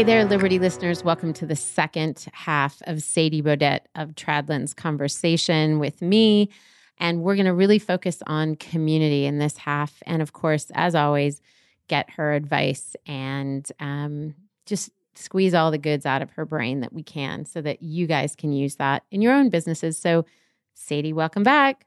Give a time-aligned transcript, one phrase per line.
[0.00, 1.04] Hey there, Liberty listeners.
[1.04, 6.48] Welcome to the second half of Sadie Bodette of Tradland's conversation with me.
[6.96, 10.02] And we're going to really focus on community in this half.
[10.06, 11.42] And of course, as always,
[11.88, 16.94] get her advice and um, just squeeze all the goods out of her brain that
[16.94, 19.98] we can so that you guys can use that in your own businesses.
[19.98, 20.24] So,
[20.72, 21.84] Sadie, welcome back.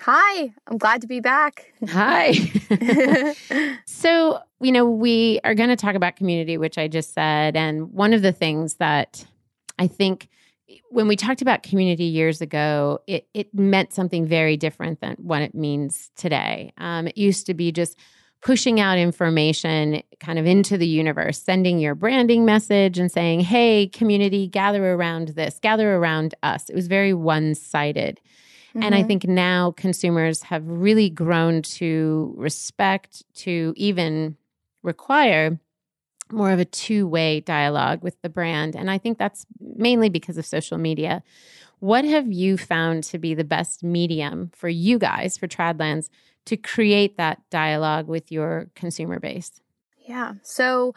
[0.00, 1.72] Hi, I'm glad to be back.
[1.88, 2.32] Hi.
[3.86, 7.56] so, you know, we are going to talk about community, which I just said.
[7.56, 9.24] And one of the things that
[9.78, 10.28] I think
[10.90, 15.42] when we talked about community years ago, it, it meant something very different than what
[15.42, 16.72] it means today.
[16.78, 17.98] Um, it used to be just
[18.42, 23.86] pushing out information kind of into the universe, sending your branding message and saying, hey,
[23.86, 26.68] community, gather around this, gather around us.
[26.68, 28.20] It was very one sided.
[28.74, 28.82] Mm-hmm.
[28.82, 29.08] And I mm-hmm.
[29.08, 34.36] think now consumers have really grown to respect, to even
[34.82, 35.58] require
[36.30, 38.74] more of a two way dialogue with the brand.
[38.74, 41.22] And I think that's mainly because of social media.
[41.80, 46.08] What have you found to be the best medium for you guys, for Tradlands,
[46.46, 49.61] to create that dialogue with your consumer base?
[50.04, 50.34] Yeah.
[50.42, 50.94] So,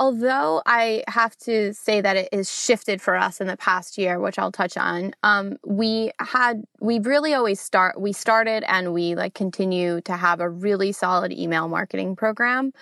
[0.00, 4.18] although I have to say that it is shifted for us in the past year,
[4.18, 9.14] which I'll touch on, um, we had we really always start we started and we
[9.14, 12.72] like continue to have a really solid email marketing program.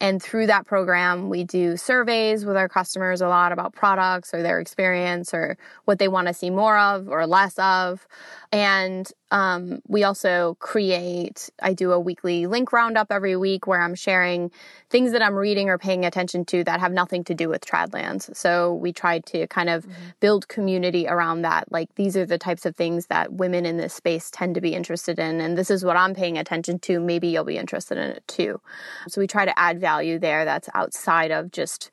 [0.00, 4.42] And through that program, we do surveys with our customers a lot about products or
[4.42, 8.06] their experience or what they want to see more of or less of.
[8.50, 13.94] And um, we also create, I do a weekly link roundup every week where I'm
[13.94, 14.50] sharing
[14.88, 18.36] things that I'm reading or paying attention to that have nothing to do with Tradlands.
[18.36, 20.02] So we try to kind of mm-hmm.
[20.18, 21.70] build community around that.
[21.70, 24.74] Like these are the types of things that women in this space tend to be
[24.74, 25.40] interested in.
[25.40, 26.98] And this is what I'm paying attention to.
[26.98, 28.60] Maybe you'll be interested in it too.
[29.06, 31.90] So we try to add value there that's outside of just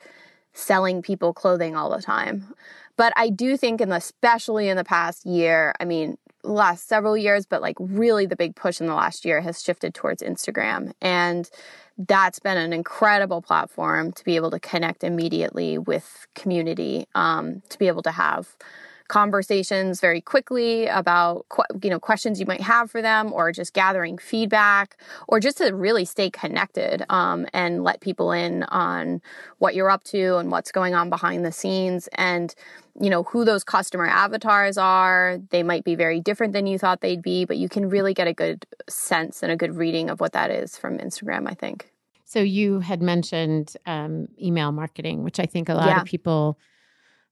[0.53, 2.53] selling people clothing all the time.
[2.95, 7.17] But I do think, in the, especially in the past year, I mean, last several
[7.17, 10.93] years, but like really the big push in the last year has shifted towards Instagram.
[11.01, 11.49] And
[11.97, 17.79] that's been an incredible platform to be able to connect immediately with community, um, to
[17.79, 18.55] be able to have
[19.07, 21.45] conversations very quickly about
[21.81, 24.97] you know questions you might have for them or just gathering feedback
[25.27, 29.21] or just to really stay connected um, and let people in on
[29.59, 32.53] what you're up to and what's going on behind the scenes and
[32.99, 37.01] you know who those customer avatars are they might be very different than you thought
[37.01, 40.19] they'd be but you can really get a good sense and a good reading of
[40.19, 41.91] what that is from instagram i think
[42.25, 46.01] so you had mentioned um, email marketing which i think a lot yeah.
[46.01, 46.57] of people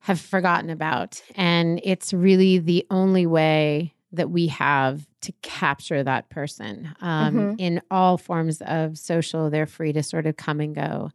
[0.05, 1.19] have forgotten about.
[1.33, 7.55] And it's really the only way that we have to capture that person um, mm-hmm.
[7.57, 9.49] in all forms of social.
[9.49, 11.09] They're free to sort of come and go.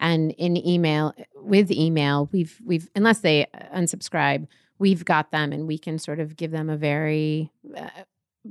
[0.00, 4.48] And in email with email we've we've unless they unsubscribe
[4.80, 7.88] we've got them and we can sort of give them a very uh,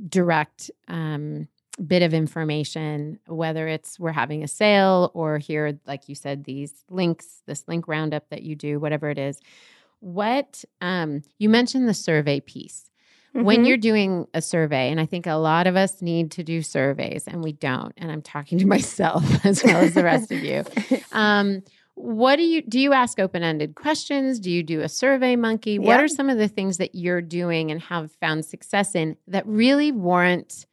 [0.07, 1.49] direct um,
[1.85, 6.85] bit of information whether it's we're having a sale or here like you said these
[6.89, 9.41] links this link roundup that you do whatever it is
[10.01, 12.91] what um, you mentioned the survey piece
[13.35, 13.45] Mm-hmm.
[13.45, 16.61] When you're doing a survey, and I think a lot of us need to do
[16.61, 20.43] surveys and we don't, and I'm talking to myself as well as the rest of
[20.43, 20.63] you.
[21.13, 21.63] Um,
[21.95, 25.99] what do you do you ask open-ended questions do you do a survey monkey what
[25.99, 29.91] are some of the things that you're doing and have found success in that really
[29.91, 30.65] warrant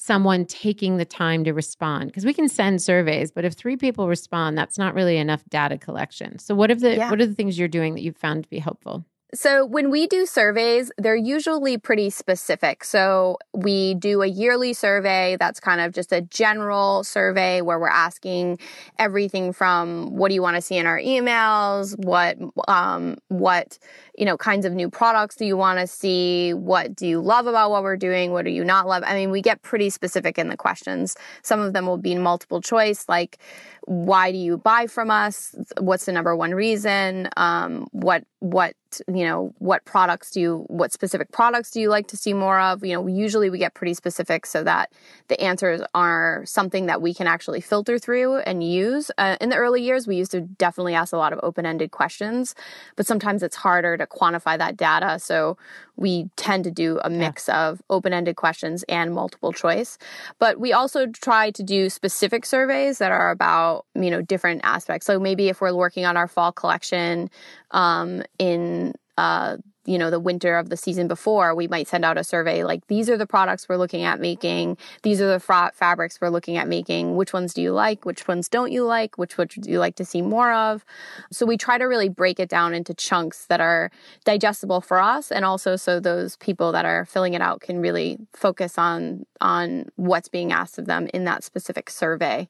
[0.00, 4.08] someone taking the time to respond because we can send surveys but if three people
[4.08, 7.10] respond that's not really enough data collection so what are the yeah.
[7.10, 10.06] what are the things you're doing that you've found to be helpful so, when we
[10.06, 12.82] do surveys, they're usually pretty specific.
[12.82, 17.88] So, we do a yearly survey that's kind of just a general survey where we're
[17.88, 18.58] asking
[18.98, 23.78] everything from what do you want to see in our emails, what um, what
[24.18, 27.46] you know kinds of new products do you want to see, what do you love
[27.46, 29.02] about what we're doing, what do you not love.
[29.06, 31.16] I mean, we get pretty specific in the questions.
[31.42, 33.38] Some of them will be multiple choice, like
[33.86, 35.54] why do you buy from us?
[35.78, 37.28] What's the number one reason?
[37.36, 38.74] Um, what what
[39.06, 42.60] you know, what products do you, what specific products do you like to see more
[42.60, 42.84] of?
[42.84, 44.92] You know, usually we get pretty specific so that
[45.28, 49.10] the answers are something that we can actually filter through and use.
[49.18, 51.90] Uh, in the early years, we used to definitely ask a lot of open ended
[51.90, 52.54] questions,
[52.96, 55.18] but sometimes it's harder to quantify that data.
[55.18, 55.56] So
[56.00, 57.68] we tend to do a mix yeah.
[57.68, 59.98] of open ended questions and multiple choice.
[60.38, 65.06] But we also try to do specific surveys that are about, you know, different aspects.
[65.06, 67.30] So maybe if we're working on our fall collection
[67.70, 69.58] um, in uh,
[69.90, 72.86] you know the winter of the season before we might send out a survey like
[72.86, 74.76] these are the products we're looking at making.
[75.02, 77.16] These are the fra- fabrics we're looking at making.
[77.16, 78.04] Which ones do you like?
[78.04, 79.18] Which ones don't you like?
[79.18, 80.84] Which would you like to see more of?
[81.32, 83.90] So we try to really break it down into chunks that are
[84.24, 88.18] digestible for us and also so those people that are filling it out can really
[88.32, 92.48] focus on on what's being asked of them in that specific survey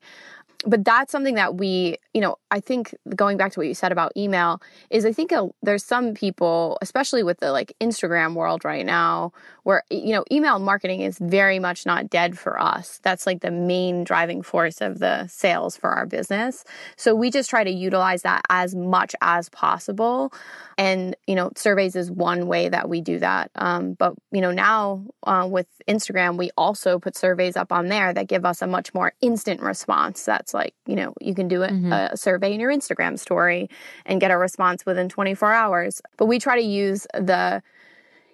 [0.67, 3.93] but that's something that we, you know, I think going back to what you said
[3.93, 4.61] about email
[4.91, 9.33] is I think a, there's some people, especially with the like Instagram world right now,
[9.63, 13.01] where, you know, email marketing is very much not dead for us.
[13.03, 16.65] That's like the main driving force of the sales for our business.
[16.97, 20.33] So we just try to utilize that as much as possible.
[20.81, 23.51] And, you know, surveys is one way that we do that.
[23.57, 28.15] Um, but, you know, now uh, with Instagram, we also put surveys up on there
[28.15, 30.25] that give us a much more instant response.
[30.25, 31.93] That's like, you know, you can do a, mm-hmm.
[31.93, 33.69] a survey in your Instagram story
[34.07, 36.01] and get a response within 24 hours.
[36.17, 37.63] But we try to use the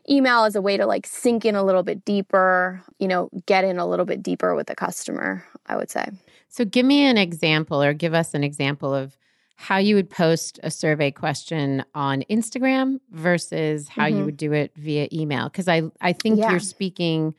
[0.09, 3.65] email as a way to like sink in a little bit deeper, you know, get
[3.65, 6.07] in a little bit deeper with the customer, I would say.
[6.49, 9.17] So give me an example or give us an example of
[9.57, 14.19] how you would post a survey question on Instagram versus how mm-hmm.
[14.19, 16.51] you would do it via email because I I think yeah.
[16.51, 17.35] you're speaking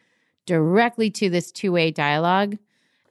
[0.46, 2.58] directly to this two-way dialogue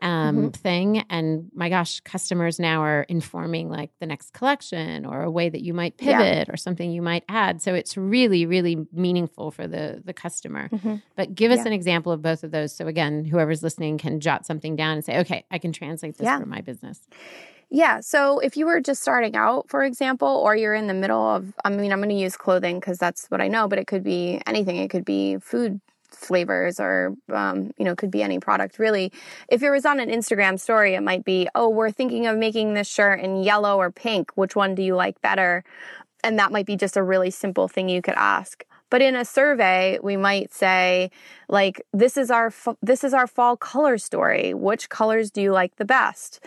[0.02, 0.48] um, mm-hmm.
[0.48, 5.48] thing and my gosh customers now are informing like the next collection or a way
[5.48, 6.52] that you might pivot yeah.
[6.52, 10.96] or something you might add so it's really really meaningful for the the customer mm-hmm.
[11.14, 11.66] but give us yeah.
[11.66, 15.04] an example of both of those so again whoever's listening can jot something down and
[15.04, 16.38] say okay i can translate this yeah.
[16.38, 17.00] for my business
[17.70, 18.00] yeah.
[18.00, 21.52] So if you were just starting out, for example, or you're in the middle of,
[21.64, 24.04] I mean, I'm going to use clothing because that's what I know, but it could
[24.04, 24.76] be anything.
[24.76, 25.80] It could be food
[26.10, 29.12] flavors or um, you know could be any product really
[29.48, 32.72] if it was on an instagram story it might be oh we're thinking of making
[32.72, 35.62] this shirt in yellow or pink which one do you like better
[36.24, 39.24] and that might be just a really simple thing you could ask but in a
[39.24, 41.10] survey, we might say,
[41.48, 42.52] like, this is our
[42.82, 44.52] this is our fall color story.
[44.52, 46.40] Which colors do you like the best?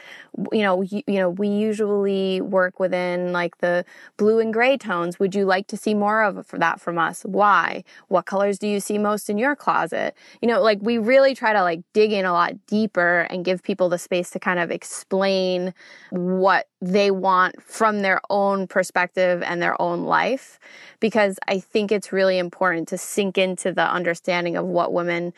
[0.52, 3.86] You know, you, you know, we usually work within like the
[4.18, 5.20] blue and gray tones.
[5.20, 7.22] Would you like to see more of that from us?
[7.24, 7.84] Why?
[8.10, 10.16] What colors do you see most in your closet?
[10.42, 13.64] You know, like we really try to like dig in a lot deeper and give
[13.64, 15.74] people the space to kind of explain
[16.10, 20.60] what they want from their own perspective and their own life
[21.00, 25.34] because I think it's really important to sink into the understanding of what women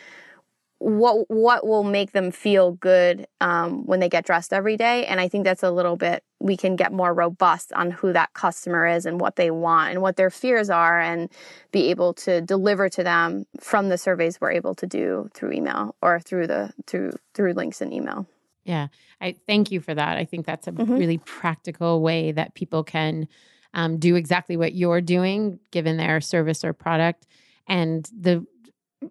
[0.80, 5.06] what what will make them feel good um, when they get dressed every day?
[5.06, 8.34] And i think that's a little bit we can get more robust on who that
[8.34, 11.30] customer is and what they want and what their fears are and
[11.72, 15.96] be able to deliver to them from the surveys we're able to do through email
[16.02, 18.26] or through the through through links in email.
[18.64, 18.88] Yeah.
[19.20, 20.18] I thank you for that.
[20.18, 20.94] I think that's a mm-hmm.
[20.94, 23.28] really practical way that people can
[23.74, 27.28] um, do exactly what you're doing given their service or product.
[27.68, 28.46] And the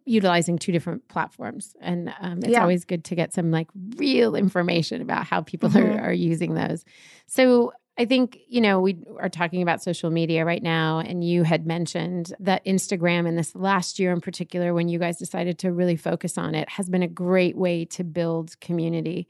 [0.05, 2.61] utilizing two different platforms and um, it's yeah.
[2.61, 5.99] always good to get some like real information about how people mm-hmm.
[5.99, 6.85] are, are using those
[7.27, 11.43] so i think you know we are talking about social media right now and you
[11.43, 15.73] had mentioned that instagram in this last year in particular when you guys decided to
[15.73, 19.27] really focus on it has been a great way to build community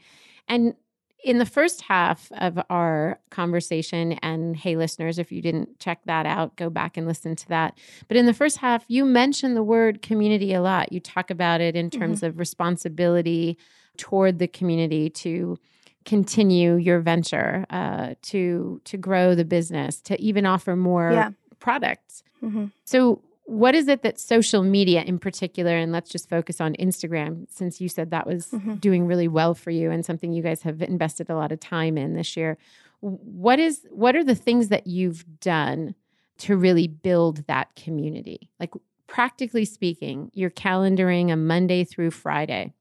[0.46, 0.74] and
[1.24, 6.26] in the first half of our conversation, and hey, listeners, if you didn't check that
[6.26, 7.78] out, go back and listen to that.
[8.08, 10.92] But in the first half, you mentioned the word community a lot.
[10.92, 12.26] You talk about it in terms mm-hmm.
[12.26, 13.58] of responsibility
[13.96, 15.58] toward the community to
[16.04, 21.30] continue your venture, uh, to to grow the business, to even offer more yeah.
[21.58, 22.22] products.
[22.42, 22.66] Mm-hmm.
[22.84, 27.46] So, what is it that social media in particular and let's just focus on instagram
[27.50, 28.74] since you said that was mm-hmm.
[28.74, 31.98] doing really well for you and something you guys have invested a lot of time
[31.98, 32.56] in this year
[33.00, 35.96] what is what are the things that you've done
[36.38, 38.72] to really build that community like
[39.08, 42.72] practically speaking you're calendaring a monday through friday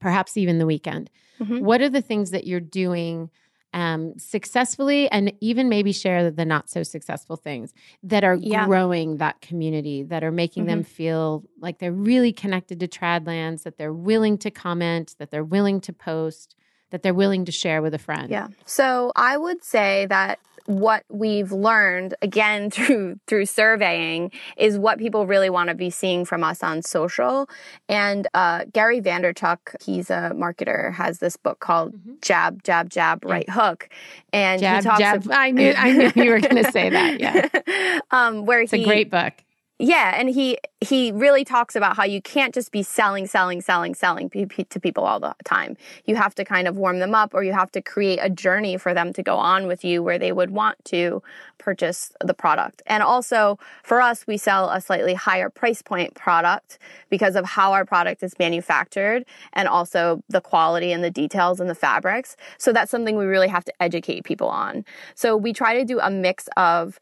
[0.00, 1.60] perhaps even the weekend mm-hmm.
[1.60, 3.30] what are the things that you're doing
[3.76, 8.64] um, successfully and even maybe share the not so successful things that are yeah.
[8.64, 10.76] growing that community, that are making mm-hmm.
[10.76, 15.44] them feel like they're really connected to Tradlands, that they're willing to comment, that they're
[15.44, 16.56] willing to post,
[16.90, 18.30] that they're willing to share with a friend.
[18.30, 18.48] Yeah.
[18.64, 25.26] So I would say that what we've learned again through through surveying is what people
[25.26, 27.48] really want to be seeing from us on social.
[27.88, 32.14] And uh, Gary Vaynerchuk, he's a marketer, has this book called mm-hmm.
[32.22, 33.88] Jab, Jab, Jab, Right Hook,
[34.32, 35.00] and jab, he talks.
[35.00, 35.24] Jab.
[35.26, 37.20] About, I knew, I knew you were going to say that.
[37.20, 39.32] Yeah, um, where it's he, a great book
[39.78, 43.94] yeah, and he he really talks about how you can't just be selling, selling, selling,
[43.94, 45.76] selling to people all the time.
[46.06, 48.78] You have to kind of warm them up, or you have to create a journey
[48.78, 51.22] for them to go on with you where they would want to
[51.58, 52.82] purchase the product.
[52.86, 56.78] And also for us, we sell a slightly higher price point product
[57.10, 61.68] because of how our product is manufactured and also the quality and the details and
[61.68, 62.36] the fabrics.
[62.56, 64.84] So that's something we really have to educate people on.
[65.14, 66.98] So we try to do a mix of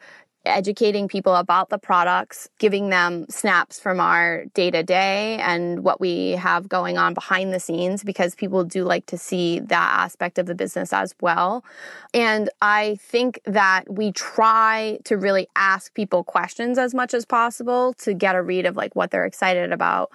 [0.46, 6.00] educating people about the products, giving them snaps from our day to day and what
[6.00, 10.38] we have going on behind the scenes because people do like to see that aspect
[10.38, 11.64] of the business as well.
[12.12, 17.94] And I think that we try to really ask people questions as much as possible
[17.94, 20.10] to get a read of like what they're excited about.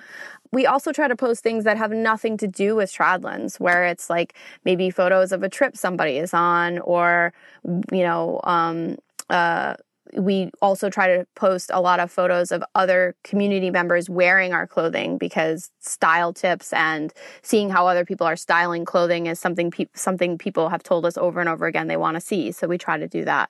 [0.51, 4.09] We also try to post things that have nothing to do with Tradlands, where it's
[4.09, 4.33] like
[4.65, 7.33] maybe photos of a trip somebody is on or,
[7.63, 8.98] you know, um,
[9.29, 9.75] uh,
[10.13, 14.67] we also try to post a lot of photos of other community members wearing our
[14.67, 19.87] clothing because style tips and seeing how other people are styling clothing is something pe-
[19.93, 22.51] something people have told us over and over again they want to see.
[22.51, 23.49] So we try to do that.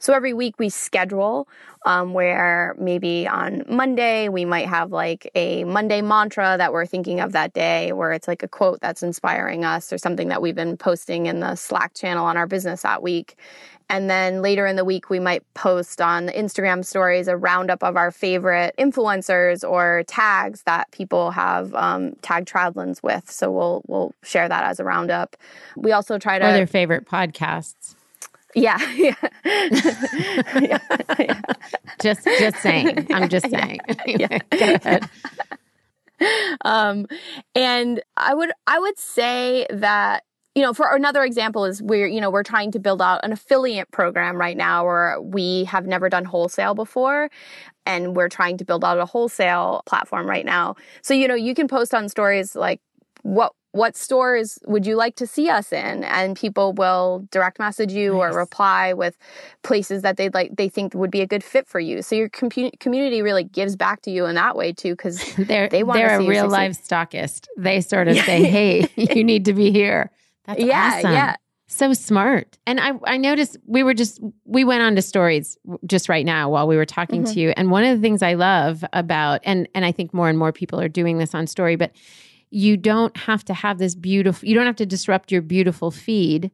[0.00, 1.48] So every week we schedule
[1.84, 7.20] um, where maybe on Monday we might have like a Monday mantra that we're thinking
[7.20, 10.54] of that day, where it's like a quote that's inspiring us or something that we've
[10.54, 13.36] been posting in the Slack channel on our business that week.
[13.90, 17.82] And then later in the week, we might post on the Instagram stories a roundup
[17.82, 23.30] of our favorite influencers or tags that people have um, tagged Tradlands with.
[23.30, 25.36] So we'll we'll share that as a roundup.
[25.76, 27.94] We also try to or their favorite podcasts.
[28.54, 29.14] Yeah, yeah.
[29.44, 30.78] yeah,
[31.18, 31.40] yeah.
[32.00, 33.06] Just just saying.
[33.12, 33.80] I'm just saying.
[34.06, 34.38] Yeah.
[34.52, 35.08] Ahead.
[36.62, 37.06] Um,
[37.54, 40.24] and I would I would say that
[40.58, 43.30] you know, for another example is we're, you know, we're trying to build out an
[43.30, 47.30] affiliate program right now where we have never done wholesale before
[47.86, 50.74] and we're trying to build out a wholesale platform right now.
[51.00, 52.80] So, you know, you can post on stories like
[53.22, 56.02] what what stores would you like to see us in?
[56.02, 58.34] And people will direct message you nice.
[58.34, 59.16] or reply with
[59.62, 62.02] places that they'd like they think would be a good fit for you.
[62.02, 65.68] So your com- community really gives back to you in that way too because they're
[65.68, 69.52] they want they're a real life stockist they sort of say hey you need to
[69.52, 70.10] be here
[70.48, 71.12] that's yeah, awesome.
[71.12, 71.36] Yeah.
[71.70, 72.56] So smart.
[72.66, 76.48] And I, I noticed we were just, we went on to stories just right now
[76.48, 77.34] while we were talking mm-hmm.
[77.34, 77.52] to you.
[77.58, 80.50] And one of the things I love about, and, and I think more and more
[80.50, 81.92] people are doing this on story, but
[82.50, 86.50] you don't have to have this beautiful, you don't have to disrupt your beautiful feed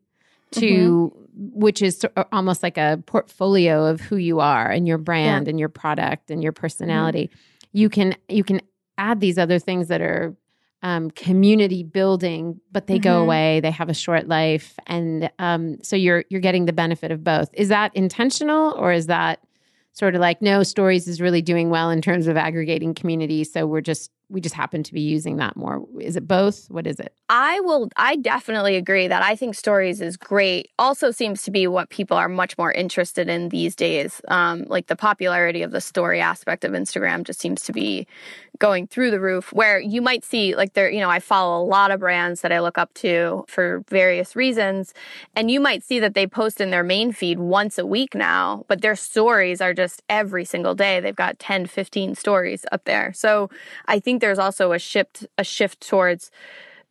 [0.50, 1.60] to, mm-hmm.
[1.60, 5.50] which is almost like a portfolio of who you are and your brand yeah.
[5.50, 7.28] and your product and your personality.
[7.28, 7.78] Mm-hmm.
[7.78, 8.60] You can, you can
[8.98, 10.34] add these other things that are
[10.84, 13.04] um, community building, but they mm-hmm.
[13.04, 13.60] go away.
[13.60, 17.48] They have a short life, and um, so you're you're getting the benefit of both.
[17.54, 19.40] Is that intentional, or is that
[19.92, 23.44] sort of like no stories is really doing well in terms of aggregating community?
[23.44, 25.84] So we're just we just happen to be using that more.
[26.00, 26.66] Is it both?
[26.70, 27.14] What is it?
[27.28, 30.70] I will, I definitely agree that I think stories is great.
[30.78, 34.20] Also seems to be what people are much more interested in these days.
[34.28, 38.06] Um, like the popularity of the story aspect of Instagram just seems to be
[38.58, 41.66] going through the roof where you might see like there, you know, I follow a
[41.66, 44.94] lot of brands that I look up to for various reasons.
[45.34, 48.64] And you might see that they post in their main feed once a week now,
[48.68, 51.00] but their stories are just every single day.
[51.00, 53.12] They've got 10, 15 stories up there.
[53.12, 53.50] So
[53.86, 56.30] I think there's also a shift, a shift towards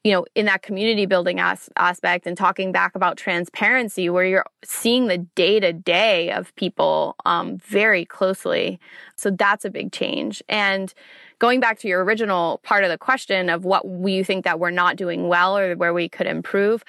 [0.04, 4.46] you know, in that community building as- aspect and talking back about transparency, where you're
[4.64, 8.80] seeing the day to day of people um, very closely.
[9.16, 10.44] So that's a big change.
[10.50, 10.94] And
[11.40, 14.72] going back to your original part of the question of what you think that we're
[14.72, 16.84] not doing well or where we could improve,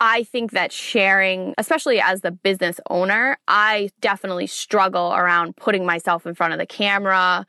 [0.00, 6.26] I think that sharing, especially as the business owner, I definitely struggle around putting myself
[6.26, 7.46] in front of the camera,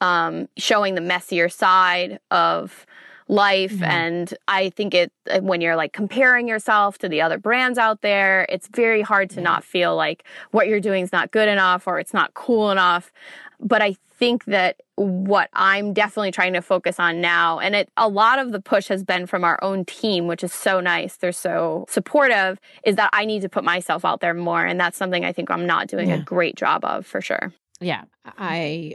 [0.00, 2.86] um, showing the messier side of
[3.30, 3.84] life mm-hmm.
[3.84, 8.44] and i think it when you're like comparing yourself to the other brands out there
[8.48, 9.42] it's very hard to yeah.
[9.44, 13.12] not feel like what you're doing is not good enough or it's not cool enough
[13.60, 18.08] but i think that what i'm definitely trying to focus on now and it a
[18.08, 21.30] lot of the push has been from our own team which is so nice they're
[21.30, 25.24] so supportive is that i need to put myself out there more and that's something
[25.24, 26.16] i think i'm not doing yeah.
[26.16, 28.02] a great job of for sure yeah
[28.38, 28.92] i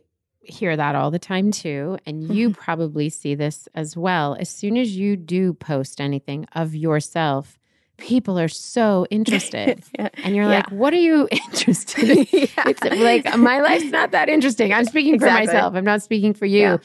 [0.47, 1.97] hear that all the time too.
[2.05, 2.61] And you mm-hmm.
[2.61, 4.35] probably see this as well.
[4.39, 7.57] As soon as you do post anything of yourself,
[7.97, 9.83] people are so interested.
[9.99, 10.09] yeah.
[10.23, 10.57] And you're yeah.
[10.57, 12.17] like, what are you interested in?
[12.31, 12.63] yeah.
[12.67, 14.73] It's like, my life's not that interesting.
[14.73, 15.47] I'm speaking exactly.
[15.47, 16.79] for myself, I'm not speaking for you.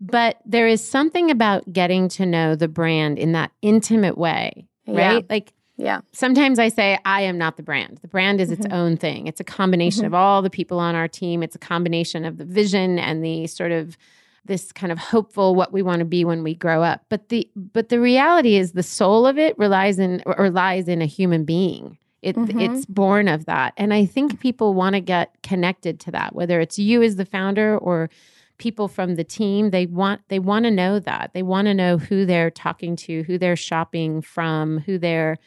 [0.00, 5.24] But there is something about getting to know the brand in that intimate way, right?
[5.30, 6.00] Like, yeah.
[6.12, 7.98] Sometimes I say, I am not the brand.
[8.00, 8.76] The brand is its mm-hmm.
[8.76, 9.26] own thing.
[9.26, 10.14] It's a combination mm-hmm.
[10.14, 11.42] of all the people on our team.
[11.42, 13.96] It's a combination of the vision and the sort of
[14.44, 17.04] this kind of hopeful what we want to be when we grow up.
[17.08, 21.02] But the but the reality is the soul of it relies in or lies in
[21.02, 21.98] a human being.
[22.22, 22.58] It, mm-hmm.
[22.58, 23.74] It's born of that.
[23.76, 27.26] And I think people want to get connected to that, whether it's you as the
[27.26, 28.08] founder or
[28.56, 29.70] people from the team.
[29.70, 31.32] They want they want to know that.
[31.34, 35.38] They want to know who they're talking to, who they're shopping from, who they're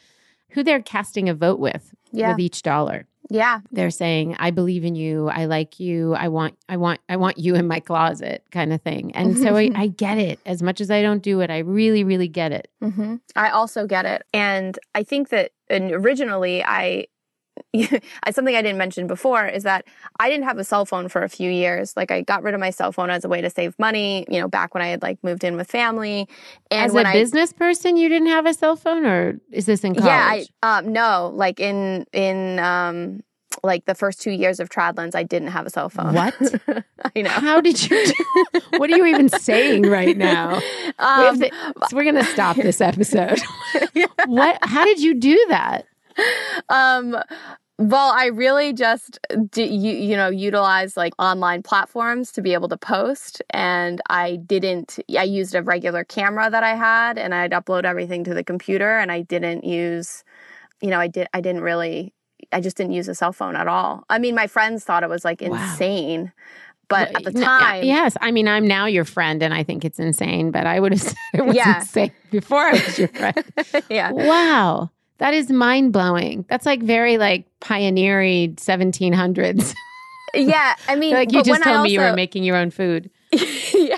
[0.50, 2.30] who they're casting a vote with yeah.
[2.30, 3.06] with each dollar.
[3.30, 3.60] Yeah.
[3.70, 5.28] They're saying, I believe in you.
[5.28, 6.14] I like you.
[6.14, 9.14] I want, I want, I want you in my closet kind of thing.
[9.14, 11.50] And so I, I, get it as much as I don't do it.
[11.50, 12.68] I really, really get it.
[12.82, 13.16] Mm-hmm.
[13.36, 14.22] I also get it.
[14.32, 17.08] And I think that originally I,
[18.30, 19.84] something I didn't mention before is that
[20.18, 21.96] I didn't have a cell phone for a few years.
[21.96, 24.40] Like I got rid of my cell phone as a way to save money, you
[24.40, 26.28] know, back when I had like moved in with family.
[26.70, 29.84] And as a I, business person, you didn't have a cell phone or is this
[29.84, 30.06] in college?
[30.06, 33.22] Yeah, I, um, no, like in, in, um,
[33.64, 36.14] like the first two years of Tradlands, I didn't have a cell phone.
[36.14, 36.34] What?
[37.16, 37.30] I know.
[37.30, 38.06] How did you?
[38.06, 40.60] Do, what are you even saying right now?
[40.98, 43.40] Um, we to, so we're going to stop this episode.
[44.26, 44.58] what?
[44.62, 45.86] How did you do that?
[46.68, 47.16] um,
[47.78, 49.20] well, I really just
[49.54, 54.98] you, you know utilize like online platforms to be able to post, and I didn't.
[55.16, 58.98] I used a regular camera that I had, and I'd upload everything to the computer,
[58.98, 60.24] and I didn't use,
[60.80, 61.28] you know, I did.
[61.32, 62.12] I didn't really.
[62.50, 64.04] I just didn't use a cell phone at all.
[64.10, 66.24] I mean, my friends thought it was like insane.
[66.24, 66.32] Wow.
[66.88, 68.16] But at the time, yes.
[68.20, 70.50] I mean, I'm now your friend, and I think it's insane.
[70.50, 71.78] But I would have said it was yeah.
[71.78, 73.44] insane before I was your friend.
[73.88, 74.10] yeah.
[74.10, 74.90] Wow.
[75.18, 76.44] That is mind blowing.
[76.48, 79.74] That's like very like pioneering 1700s.
[80.34, 83.10] yeah, I mean, like you just told also, me you were making your own food.
[83.32, 83.96] yeah.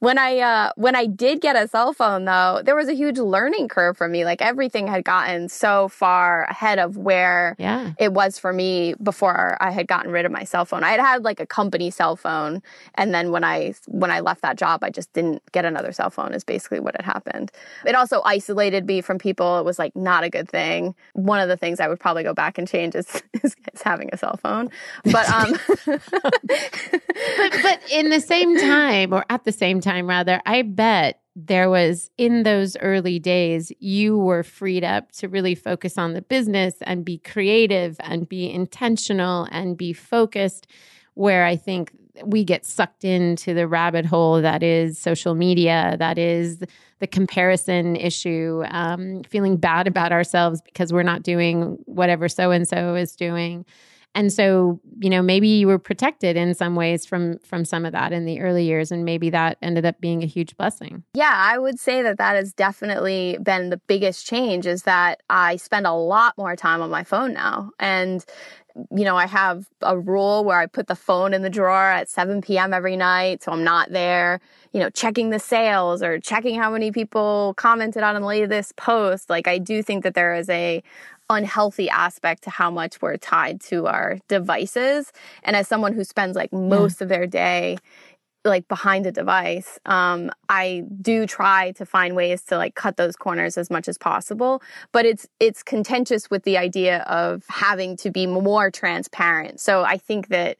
[0.00, 3.18] When I uh when I did get a cell phone though, there was a huge
[3.18, 4.24] learning curve for me.
[4.24, 7.92] Like everything had gotten so far ahead of where yeah.
[7.98, 10.84] it was for me before I had gotten rid of my cell phone.
[10.84, 12.62] I had had like a company cell phone
[12.94, 16.08] and then when I when I left that job, I just didn't get another cell
[16.08, 17.52] phone is basically what had happened.
[17.84, 19.58] It also isolated me from people.
[19.58, 20.94] It was like not a good thing.
[21.12, 24.08] One of the things I would probably go back and change is, is, is having
[24.14, 24.70] a cell phone.
[25.04, 30.62] But um but but in the same time or at the same time rather, I
[30.62, 36.12] bet there was in those early days, you were freed up to really focus on
[36.12, 40.66] the business and be creative and be intentional and be focused.
[41.14, 41.92] Where I think
[42.24, 46.62] we get sucked into the rabbit hole that is social media, that is
[46.98, 52.66] the comparison issue, um, feeling bad about ourselves because we're not doing whatever so and
[52.66, 53.64] so is doing
[54.14, 57.92] and so you know maybe you were protected in some ways from from some of
[57.92, 61.34] that in the early years and maybe that ended up being a huge blessing yeah
[61.36, 65.86] i would say that that has definitely been the biggest change is that i spend
[65.86, 68.24] a lot more time on my phone now and
[68.90, 72.08] you know, I have a rule where I put the phone in the drawer at
[72.08, 72.72] 7 p.m.
[72.72, 73.42] every night.
[73.42, 74.40] So I'm not there,
[74.72, 79.30] you know, checking the sales or checking how many people commented on the latest post.
[79.30, 80.82] Like, I do think that there is a,
[81.30, 85.12] unhealthy aspect to how much we're tied to our devices.
[85.44, 87.04] And as someone who spends like most yeah.
[87.04, 87.78] of their day
[88.44, 93.14] like behind a device um i do try to find ways to like cut those
[93.14, 94.62] corners as much as possible
[94.92, 99.98] but it's it's contentious with the idea of having to be more transparent so i
[99.98, 100.56] think that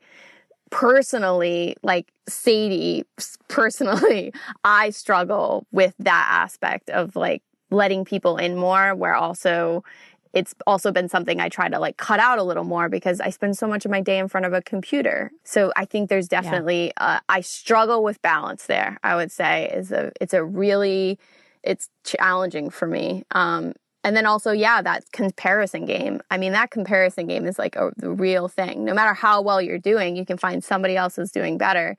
[0.71, 3.03] personally like sadie
[3.49, 4.31] personally
[4.65, 9.83] i struggle with that aspect of like letting people in more where also
[10.33, 13.31] it's also been something I try to like cut out a little more because I
[13.31, 15.33] spend so much of my day in front of a computer.
[15.45, 17.17] So I think there's definitely yeah.
[17.17, 18.99] uh, I struggle with balance there.
[19.03, 21.19] I would say is a it's a really
[21.63, 23.25] it's challenging for me.
[23.33, 26.23] Um, and then also, yeah, that comparison game.
[26.31, 28.85] I mean, that comparison game is like a the real thing.
[28.85, 31.97] No matter how well you're doing, you can find somebody else who's doing better.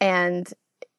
[0.00, 0.50] And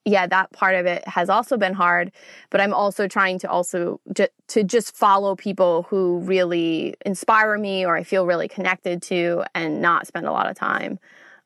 [0.06, 2.12] yeah, that part of it has also been hard,
[2.52, 7.86] but I'm also trying to also ju- to just follow people who really inspire me
[7.86, 11.00] or I feel really connected to and not spend a lot of time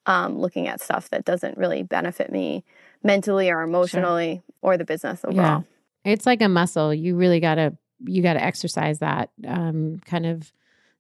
[0.06, 2.66] um, looking at stuff that doesn't really benefit me
[3.02, 4.44] mentally or emotionally sure.
[4.62, 5.64] or the business overall.
[6.04, 6.12] Yeah.
[6.12, 6.94] It's like a muscle.
[6.94, 10.52] You really got to you got to exercise that um, kind of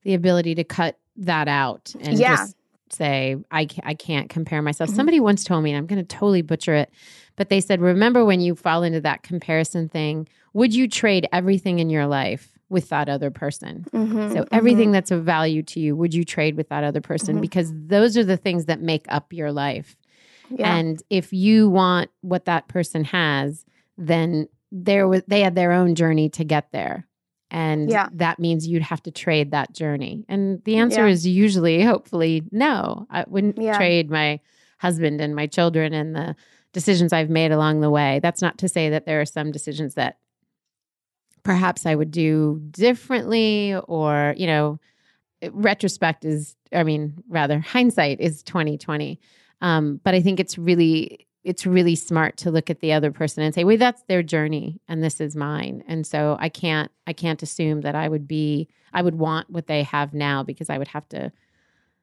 [0.04, 2.38] the ability to cut that out and yeah.
[2.38, 2.56] just
[2.94, 4.90] say I can't, I can't compare myself.
[4.90, 4.98] Mm-hmm.
[4.98, 6.92] Somebody once told me, and I'm going to totally butcher it,
[7.36, 11.80] but they said, remember when you fall into that comparison thing, would you trade everything
[11.80, 13.86] in your life with that other person.
[13.92, 14.94] Mm-hmm, so everything mm-hmm.
[14.94, 17.36] that's of value to you, would you trade with that other person?
[17.36, 17.42] Mm-hmm.
[17.42, 19.98] Because those are the things that make up your life.
[20.50, 20.76] Yeah.
[20.76, 23.66] And if you want what that person has,
[23.98, 27.08] then there was they had their own journey to get there.
[27.52, 28.10] And yeah.
[28.14, 30.26] that means you'd have to trade that journey.
[30.30, 31.14] And the answer yeah.
[31.14, 33.08] is usually, hopefully, no.
[33.10, 33.76] I wouldn't yeah.
[33.76, 34.40] trade my
[34.78, 36.36] husband and my children and the
[36.74, 38.20] decisions I've made along the way.
[38.22, 40.20] That's not to say that there are some decisions that
[41.44, 44.80] perhaps I would do differently or, you know,
[45.52, 49.20] retrospect is I mean, rather hindsight is 2020.
[49.62, 53.44] Um, but I think it's really it's really smart to look at the other person
[53.44, 57.14] and say, "Wait, that's their journey and this is mine." And so I can't I
[57.14, 60.78] can't assume that I would be I would want what they have now because I
[60.78, 61.32] would have to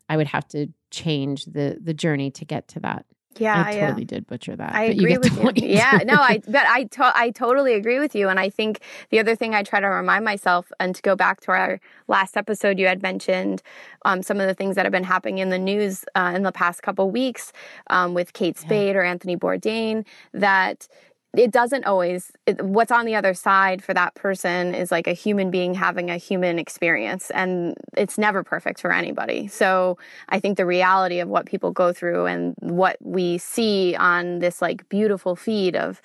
[0.09, 3.07] I would have to change the the journey to get to that.
[3.39, 4.07] Yeah, I totally yeah.
[4.07, 4.75] did butcher that.
[4.75, 5.69] I agree with you.
[5.69, 8.29] Yeah, no, I but I to, I totally agree with you.
[8.29, 11.41] And I think the other thing I try to remind myself, and to go back
[11.43, 13.63] to our last episode, you had mentioned
[14.05, 16.53] um, some of the things that have been happening in the news uh, in the
[16.53, 17.53] past couple weeks
[17.89, 19.01] um, with Kate Spade yeah.
[19.01, 20.05] or Anthony Bourdain.
[20.33, 20.89] That
[21.37, 25.13] it doesn't always it, what's on the other side for that person is like a
[25.13, 29.47] human being having a human experience and it's never perfect for anybody.
[29.49, 34.39] So i think the reality of what people go through and what we see on
[34.41, 36.01] this like beautiful feed of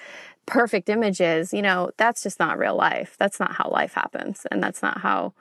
[0.45, 3.15] perfect images you know that's just not real life.
[3.19, 5.33] That's not how life happens and that's not how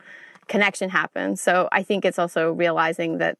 [0.48, 1.40] connection happens.
[1.40, 3.38] So i think it's also realizing that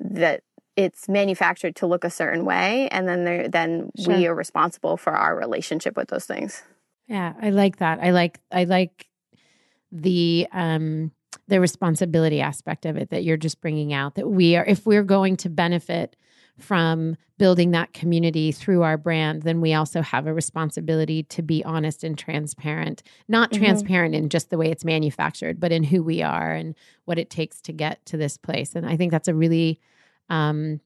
[0.00, 0.42] that
[0.80, 4.16] it's manufactured to look a certain way and then then sure.
[4.16, 6.62] we are responsible for our relationship with those things
[7.06, 9.08] yeah i like that i like i like
[9.92, 11.10] the um
[11.48, 15.04] the responsibility aspect of it that you're just bringing out that we are if we're
[15.04, 16.16] going to benefit
[16.58, 21.64] from building that community through our brand then we also have a responsibility to be
[21.64, 23.64] honest and transparent not mm-hmm.
[23.64, 27.30] transparent in just the way it's manufactured but in who we are and what it
[27.30, 29.80] takes to get to this place and i think that's a really
[30.30, 30.80] um,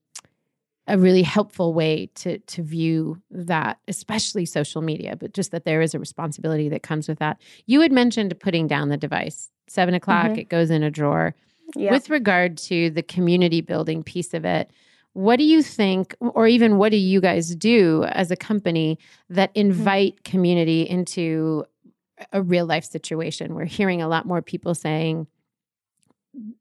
[0.86, 5.80] a really helpful way to to view that, especially social media, but just that there
[5.80, 7.40] is a responsibility that comes with that.
[7.66, 9.50] You had mentioned putting down the device.
[9.66, 10.40] Seven o'clock, mm-hmm.
[10.40, 11.34] it goes in a drawer.
[11.74, 11.92] Yep.
[11.92, 14.70] With regard to the community building piece of it,
[15.14, 18.98] what do you think, or even what do you guys do as a company
[19.30, 19.70] that mm-hmm.
[19.70, 20.30] invite mm-hmm.
[20.30, 21.64] community into
[22.32, 23.54] a real life situation?
[23.54, 25.26] We're hearing a lot more people saying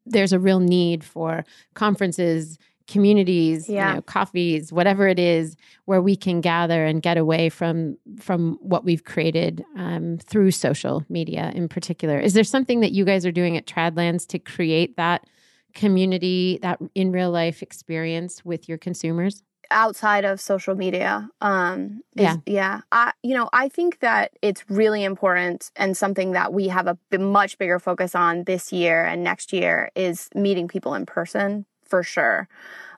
[0.05, 1.43] there's a real need for
[1.73, 3.89] conferences communities yeah.
[3.89, 8.57] you know coffees whatever it is where we can gather and get away from from
[8.61, 12.19] what we've created um, through social media in particular.
[12.19, 15.25] Is there something that you guys are doing at tradlands to create that
[15.73, 19.43] community that in real life experience with your consumers?
[19.71, 22.35] Outside of social media um is, yeah.
[22.45, 26.85] yeah i you know i think that it's really important and something that we have
[26.85, 31.65] a much bigger focus on this year and next year is meeting people in person
[31.93, 32.47] for sure.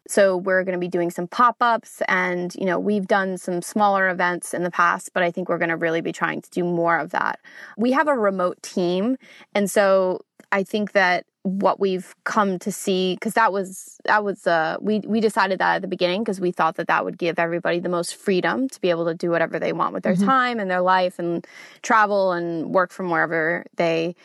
[0.07, 4.07] So we're going to be doing some pop-ups and you know, we've done some smaller
[4.07, 6.63] events in the past, but I think we're going to really be trying to do
[6.63, 7.41] more of that.
[7.77, 9.17] We have a remote team,
[9.53, 14.47] and so I think that what we've come to see because that was that was
[14.47, 17.37] uh we we decided that at the beginning because we thought that that would give
[17.37, 20.25] everybody the most freedom to be able to do whatever they want with their mm-hmm.
[20.25, 21.45] time and their life and
[21.83, 24.15] travel and work from wherever they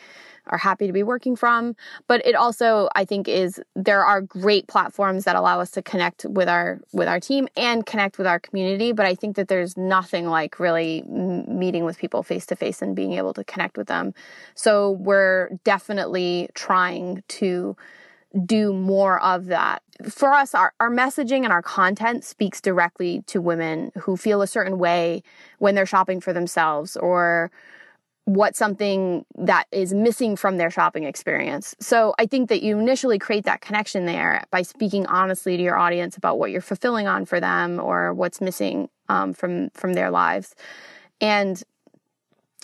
[0.51, 1.75] are happy to be working from.
[2.07, 6.25] But it also, I think, is there are great platforms that allow us to connect
[6.25, 8.91] with our with our team and connect with our community.
[8.91, 12.95] But I think that there's nothing like really meeting with people face to face and
[12.95, 14.13] being able to connect with them.
[14.55, 17.75] So we're definitely trying to
[18.45, 19.81] do more of that.
[20.07, 24.47] For us, our, our messaging and our content speaks directly to women who feel a
[24.47, 25.21] certain way
[25.59, 27.51] when they're shopping for themselves or
[28.25, 31.75] what something that is missing from their shopping experience.
[31.79, 35.77] So I think that you initially create that connection there by speaking honestly to your
[35.77, 40.11] audience about what you're fulfilling on for them or what's missing um, from from their
[40.11, 40.55] lives.
[41.19, 41.61] And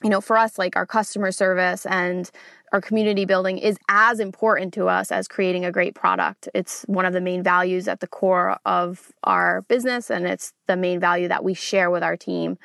[0.03, 2.29] you know, for us, like our customer service and
[2.71, 6.49] our community building is as important to us as creating a great product.
[6.53, 10.75] It's one of the main values at the core of our business, and it's the
[10.75, 12.57] main value that we share with our team.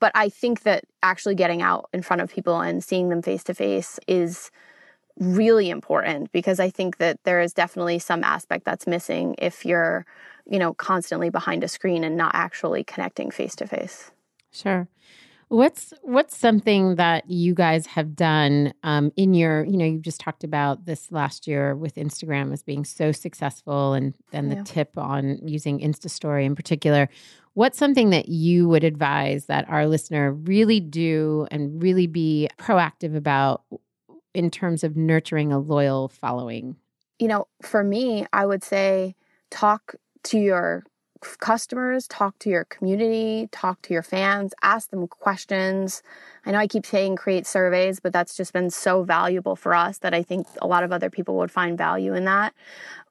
[0.00, 3.44] But I think that actually getting out in front of people and seeing them face
[3.44, 4.50] to face is
[5.18, 10.06] really important because I think that there is definitely some aspect that's missing if you're,
[10.48, 14.10] you know, constantly behind a screen and not actually connecting face to face.
[14.50, 14.88] Sure.
[15.48, 20.20] What's what's something that you guys have done um, in your you know you just
[20.20, 24.62] talked about this last year with Instagram as being so successful and then the yeah.
[24.64, 27.08] tip on using Insta Story in particular.
[27.54, 33.16] What's something that you would advise that our listener really do and really be proactive
[33.16, 33.62] about
[34.34, 36.76] in terms of nurturing a loyal following?
[37.18, 39.16] You know, for me, I would say
[39.50, 40.84] talk to your
[41.20, 46.02] customers, talk to your community, talk to your fans, ask them questions.
[46.46, 49.98] I know I keep saying create surveys, but that's just been so valuable for us
[49.98, 52.54] that I think a lot of other people would find value in that.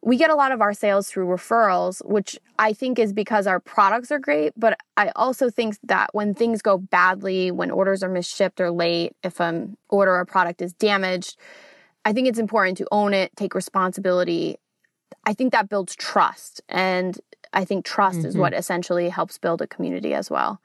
[0.01, 3.59] We get a lot of our sales through referrals, which I think is because our
[3.59, 8.09] products are great, but I also think that when things go badly, when orders are
[8.09, 11.37] misshipped or late, if an order or product is damaged,
[12.05, 14.57] I think it's important to own it, take responsibility.
[15.25, 16.61] I think that builds trust.
[16.69, 17.19] And
[17.53, 18.27] I think trust mm-hmm.
[18.27, 20.61] is what essentially helps build a community as well.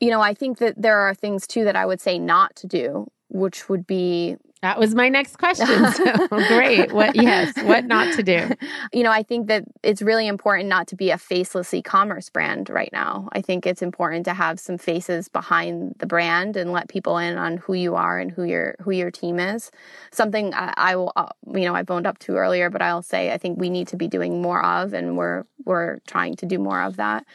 [0.00, 2.66] You know, I think that there are things too that I would say not to
[2.66, 5.68] do, which would be that was my next question.
[5.94, 6.92] So great.
[6.92, 8.50] What yes, what not to do?
[8.92, 12.70] You know, I think that it's really important not to be a faceless e-commerce brand
[12.70, 13.28] right now.
[13.32, 17.36] I think it's important to have some faces behind the brand and let people in
[17.36, 19.70] on who you are and who your who your team is.
[20.12, 23.32] Something I, I will uh, you know, I boned up to earlier, but I'll say
[23.32, 26.58] I think we need to be doing more of and we're we're trying to do
[26.58, 27.26] more of that.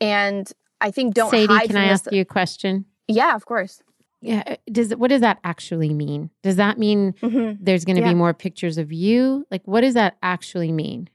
[0.00, 2.84] And I think don't Sadie, hide can I ask you a question?
[3.08, 3.82] Yeah, of course
[4.26, 7.62] yeah uh, does what does that actually mean does that mean mm-hmm.
[7.62, 8.08] there's going to yeah.
[8.08, 11.08] be more pictures of you like what does that actually mean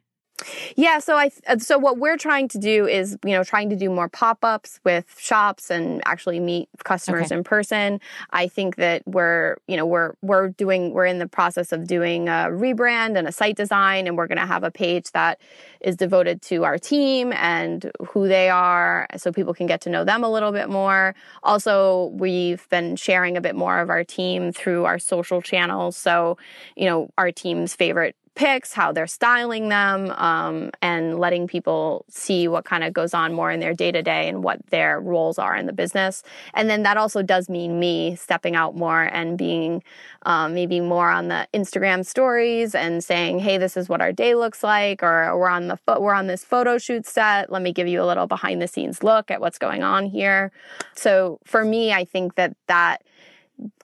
[0.76, 3.76] yeah, so I uh, so what we're trying to do is, you know, trying to
[3.76, 7.36] do more pop-ups with shops and actually meet customers okay.
[7.36, 8.00] in person.
[8.32, 12.28] I think that we're, you know, we're we're doing we're in the process of doing
[12.28, 15.40] a rebrand and a site design and we're going to have a page that
[15.82, 20.04] is devoted to our team and who they are so people can get to know
[20.04, 21.16] them a little bit more.
[21.44, 25.98] Also, we've been sharing a bit more of our team through our social channels.
[25.98, 26.38] So,
[26.76, 32.48] you know, our team's favorite pics, how they're styling them, um, and letting people see
[32.48, 35.38] what kind of goes on more in their day to day and what their roles
[35.38, 36.24] are in the business.
[36.54, 39.84] And then that also does mean me stepping out more and being
[40.24, 44.36] um, maybe more on the Instagram stories and saying, "Hey, this is what our day
[44.36, 47.52] looks like," or "We're on the fo- we're on this photo shoot set.
[47.52, 50.52] Let me give you a little behind the scenes look at what's going on here."
[50.96, 53.04] So for me, I think that that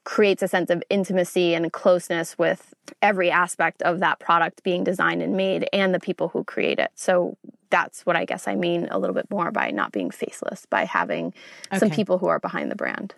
[0.04, 5.22] creates a sense of intimacy and closeness with every aspect of that product being designed
[5.22, 6.92] and made and the people who create it.
[6.96, 7.38] So
[7.70, 10.86] that's what I guess I mean a little bit more by not being faceless, by
[10.86, 11.34] having
[11.68, 11.80] okay.
[11.80, 13.14] some people who are behind the brand.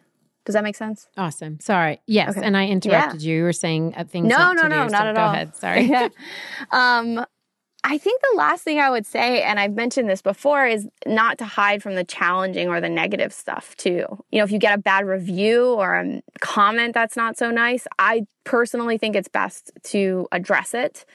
[0.45, 1.07] Does that make sense?
[1.15, 1.59] Awesome.
[1.59, 2.01] Sorry.
[2.07, 2.45] Yes, okay.
[2.45, 3.29] and I interrupted yeah.
[3.29, 3.37] you.
[3.37, 4.27] You were saying uh, things.
[4.27, 5.27] No, no, no, not so at all.
[5.27, 5.55] Go ahead.
[5.55, 5.83] Sorry.
[5.83, 6.09] yeah.
[6.71, 7.23] Um,
[7.83, 11.37] I think the last thing I would say, and I've mentioned this before, is not
[11.37, 14.05] to hide from the challenging or the negative stuff too.
[14.31, 17.87] You know, if you get a bad review or a comment that's not so nice,
[17.97, 21.05] I personally think it's best to address it.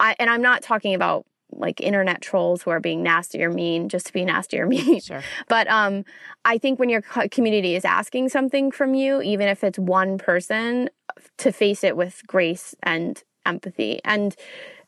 [0.00, 3.88] I, and I'm not talking about like internet trolls who are being nasty or mean
[3.88, 5.00] just to be nasty or mean.
[5.00, 5.22] Sure.
[5.48, 6.04] But um,
[6.44, 10.90] I think when your community is asking something from you, even if it's one person,
[11.38, 14.00] to face it with grace and empathy.
[14.04, 14.34] And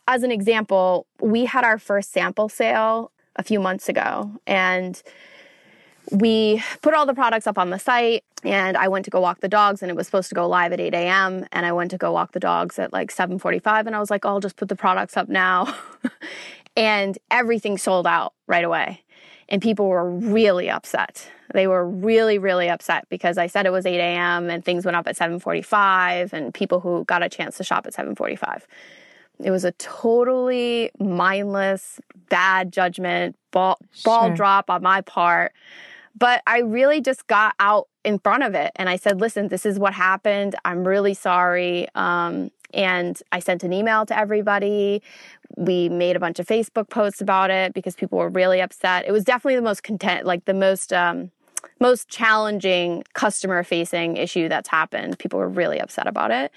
[0.08, 5.00] as an example, we had our first sample sale a few months ago and
[6.10, 9.40] we put all the products up on the site and i went to go walk
[9.40, 11.90] the dogs and it was supposed to go live at 8 a.m and i went
[11.90, 14.56] to go walk the dogs at like 7.45 and i was like oh, i'll just
[14.56, 15.72] put the products up now.
[16.76, 19.02] And everything sold out right away
[19.48, 21.28] and people were really upset.
[21.52, 24.96] They were really really upset because i said it was 8 a.m and things went
[24.96, 28.62] up at 7.45 and people who got a chance to shop at 7.45
[29.40, 35.52] it was a totally mindless, bad judgment, ball, ball drop on my part.
[36.16, 39.64] But I really just got out in front of it and I said, listen, this
[39.64, 40.56] is what happened.
[40.64, 41.86] I'm really sorry.
[41.94, 45.02] Um, and I sent an email to everybody.
[45.56, 49.06] We made a bunch of Facebook posts about it because people were really upset.
[49.06, 51.30] It was definitely the most content, like the most um,
[51.80, 55.18] most challenging customer facing issue that's happened.
[55.18, 56.52] People were really upset about it.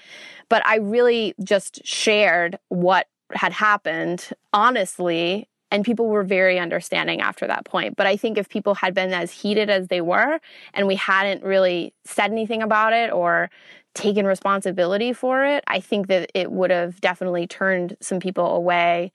[0.48, 7.46] But I really just shared what had happened honestly and people were very understanding after
[7.46, 7.96] that point.
[7.96, 10.38] But I think if people had been as heated as they were
[10.74, 13.50] and we hadn't really said anything about it or
[13.94, 19.12] taken responsibility for it, I think that it would have definitely turned some people away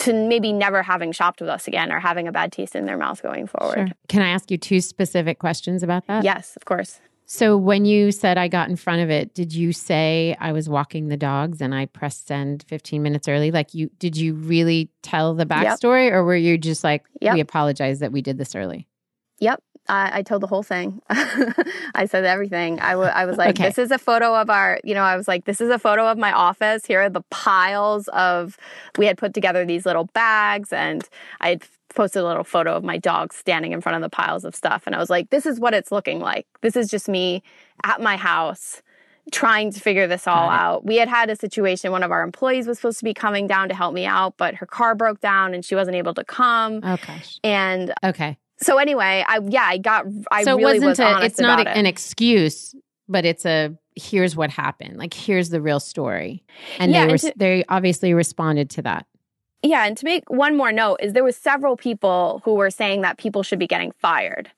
[0.00, 2.96] to maybe never having shopped with us again or having a bad taste in their
[2.96, 3.88] mouth going forward.
[3.88, 3.96] Sure.
[4.08, 6.24] Can I ask you two specific questions about that?
[6.24, 7.00] Yes, of course.
[7.30, 10.66] So when you said I got in front of it, did you say I was
[10.66, 13.50] walking the dogs and I pressed send 15 minutes early?
[13.50, 16.14] Like you did you really tell the backstory yep.
[16.14, 17.34] or were you just like yep.
[17.34, 18.88] we apologize that we did this early?
[19.40, 19.62] Yep.
[19.88, 21.00] I, I told the whole thing.
[21.10, 22.80] I said everything.
[22.80, 23.64] I, w- I was like, okay.
[23.64, 26.06] this is a photo of our, you know, I was like, this is a photo
[26.06, 26.86] of my office.
[26.86, 28.56] Here are the piles of,
[28.98, 31.08] we had put together these little bags and
[31.40, 31.62] I had
[31.94, 34.82] posted a little photo of my dog standing in front of the piles of stuff.
[34.86, 36.46] And I was like, this is what it's looking like.
[36.60, 37.42] This is just me
[37.84, 38.82] at my house
[39.30, 40.84] trying to figure this all out.
[40.86, 43.68] We had had a situation, one of our employees was supposed to be coming down
[43.68, 46.80] to help me out, but her car broke down and she wasn't able to come.
[46.82, 47.38] Oh gosh.
[47.44, 48.38] And okay.
[48.60, 51.60] So anyway, I yeah, I got I so really it wasn't was a, it's not
[51.60, 51.68] it.
[51.68, 52.74] an excuse,
[53.08, 54.98] but it's a here's what happened.
[54.98, 56.44] Like here's the real story.
[56.78, 59.06] And yeah, they were to, they obviously responded to that.
[59.62, 63.00] Yeah, and to make one more note is there was several people who were saying
[63.00, 64.50] that people should be getting fired.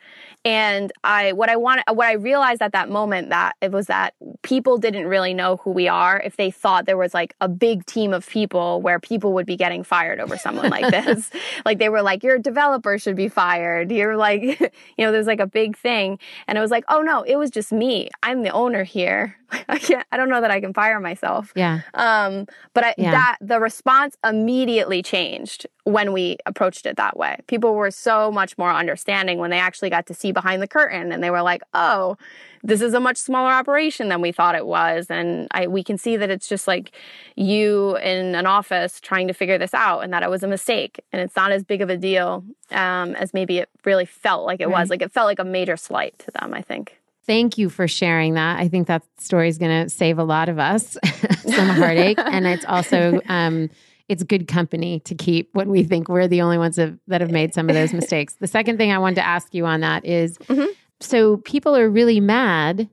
[0.45, 4.15] And I what I want what I realized at that moment that it was that
[4.43, 7.85] people didn't really know who we are if they thought there was like a big
[7.87, 11.31] team of people where people would be getting fired over someone like this.
[11.65, 13.91] like they were like your developer should be fired.
[13.91, 17.23] You're like you know there's like a big thing and it was like oh no,
[17.23, 18.11] it was just me.
[18.23, 19.37] I'm the owner here.
[19.69, 21.53] I can't I don't know that I can fire myself.
[21.55, 21.81] Yeah.
[21.95, 23.11] Um but I, yeah.
[23.13, 27.39] that the response immediately changed when we approached it that way.
[27.47, 31.13] People were so much more understanding when they actually got to see behind the curtain
[31.13, 32.17] and they were like, "Oh,
[32.63, 35.99] this is a much smaller operation than we thought it was." And I we can
[35.99, 36.93] see that it's just like
[37.37, 41.01] you in an office trying to figure this out and that it was a mistake
[41.13, 44.61] and it's not as big of a deal um, as maybe it really felt like
[44.61, 44.81] it right.
[44.81, 44.91] was.
[44.91, 47.00] Like it felt like a major slight to them, I think.
[47.26, 48.59] Thank you for sharing that.
[48.59, 50.96] I think that story is going to save a lot of us
[51.40, 53.70] some heartache and it's also um,
[54.11, 57.54] it's good company to keep when we think we're the only ones that have made
[57.54, 58.35] some of those mistakes.
[58.40, 60.66] The second thing I wanted to ask you on that is, mm-hmm.
[60.98, 62.88] so people are really mad.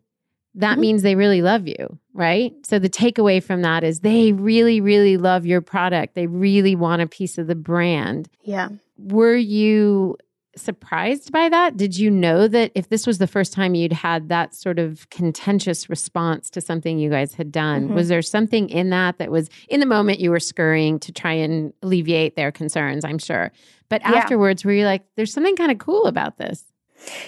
[0.53, 0.81] That mm-hmm.
[0.81, 2.53] means they really love you, right?
[2.63, 6.13] So the takeaway from that is they really, really love your product.
[6.13, 8.29] They really want a piece of the brand.
[8.43, 8.69] Yeah.
[8.99, 10.17] Were you
[10.60, 11.78] surprised by that?
[11.78, 15.10] Did you know that if this was the first time you'd had that sort of
[15.10, 17.96] contentious response to something you guys had done, mm-hmm.
[17.96, 21.34] was there something in that that was in the moment you were scurrying to try
[21.34, 23.06] and alleviate their concerns?
[23.06, 23.52] I'm sure.
[23.89, 24.13] But yeah.
[24.15, 26.63] afterwards, were you like, there's something kind of cool about this?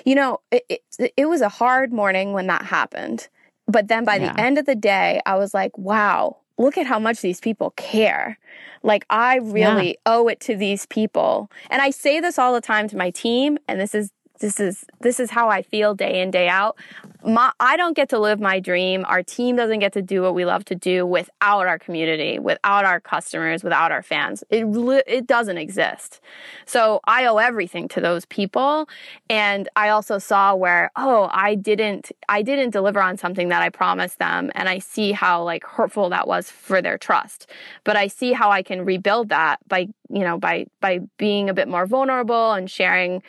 [0.05, 3.27] You know, it, it, it, was a hard morning when that happened.
[3.67, 4.33] But then by yeah.
[4.33, 7.71] the end of the day, I was like, wow, look at how much these people
[7.71, 8.37] care.
[8.83, 10.13] Like, I really yeah.
[10.13, 11.49] owe it to these people.
[11.69, 14.85] And I say this all the time to my team, and this is this is
[15.01, 16.77] this is how I feel day in day out.
[17.23, 19.03] My, I don't get to live my dream.
[19.05, 22.85] Our team doesn't get to do what we love to do without our community, without
[22.85, 24.43] our customers, without our fans.
[24.49, 24.65] It
[25.05, 26.21] it doesn't exist.
[26.65, 28.87] So I owe everything to those people.
[29.29, 33.69] And I also saw where oh I didn't I didn't deliver on something that I
[33.69, 37.49] promised them, and I see how like hurtful that was for their trust.
[37.83, 41.53] But I see how I can rebuild that by you know by by being a
[41.53, 43.21] bit more vulnerable and sharing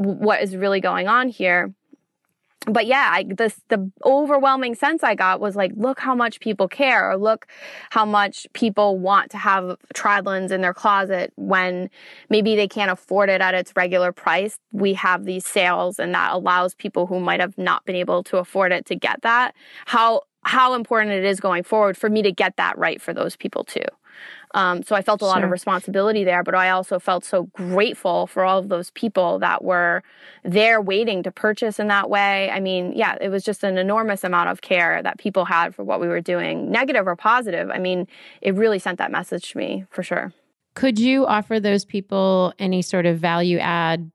[0.00, 1.74] what is really going on here
[2.66, 6.68] but yeah, I, the the overwhelming sense I got was like, look how much people
[6.68, 7.46] care, or look
[7.90, 11.88] how much people want to have Tradlands in their closet when
[12.28, 14.58] maybe they can't afford it at its regular price.
[14.72, 18.36] We have these sales, and that allows people who might have not been able to
[18.36, 19.54] afford it to get that.
[19.86, 23.36] How how important it is going forward for me to get that right for those
[23.36, 23.84] people too.
[24.54, 28.26] Um, so I felt a lot of responsibility there, but I also felt so grateful
[28.26, 30.02] for all of those people that were
[30.44, 32.50] there waiting to purchase in that way.
[32.50, 35.84] I mean, yeah, it was just an enormous amount of care that people had for
[35.84, 37.70] what we were doing, negative or positive.
[37.70, 38.08] I mean,
[38.40, 40.32] it really sent that message to me for sure.
[40.74, 44.10] Could you offer those people any sort of value add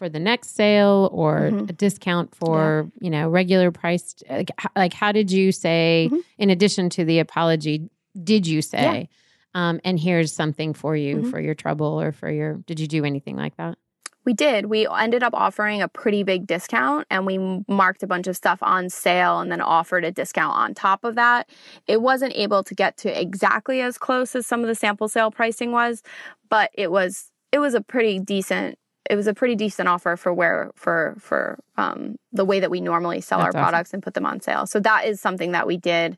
[0.00, 1.66] for the next sale or mm-hmm.
[1.68, 3.04] a discount for yeah.
[3.04, 6.20] you know regular priced like, like how did you say mm-hmm.
[6.38, 7.90] in addition to the apology
[8.24, 9.10] did you say
[9.54, 11.30] um, and here's something for you mm-hmm.
[11.30, 13.76] for your trouble or for your did you do anything like that
[14.24, 18.26] we did we ended up offering a pretty big discount and we marked a bunch
[18.26, 21.48] of stuff on sale and then offered a discount on top of that
[21.86, 25.30] it wasn't able to get to exactly as close as some of the sample sale
[25.30, 26.02] pricing was
[26.48, 28.78] but it was it was a pretty decent
[29.10, 32.80] it was a pretty decent offer for where for for um, the way that we
[32.80, 33.70] normally sell That's our awesome.
[33.70, 34.66] products and put them on sale.
[34.66, 36.16] So that is something that we did